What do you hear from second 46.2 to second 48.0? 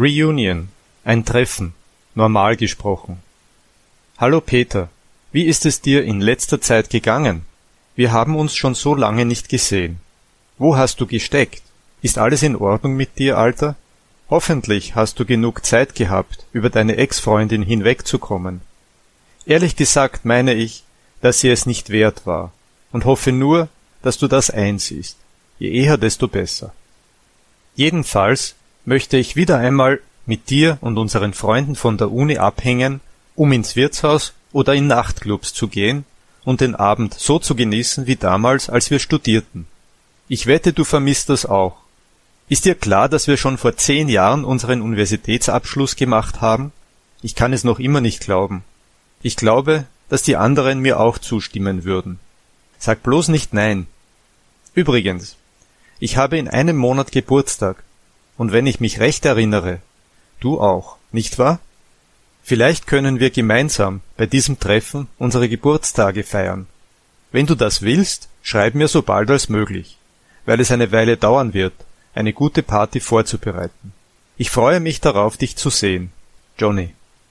haben? Ich kann es noch immer